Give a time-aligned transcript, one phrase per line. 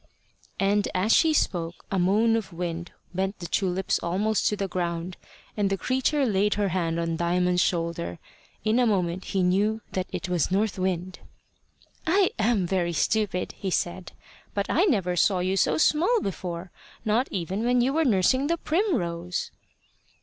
[0.59, 5.15] And, as she spoke, a moan of wind bent the tulips almost to the ground,
[5.55, 8.17] and the creature laid her hand on Diamond's shoulder.
[8.65, 11.19] In a moment he knew that it was North Wind.
[12.07, 14.13] "I am very stupid," he said;
[14.55, 16.71] "but I never saw you so small before,
[17.05, 19.51] not even when you were nursing the primrose."